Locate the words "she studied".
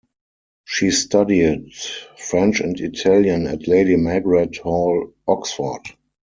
0.65-1.73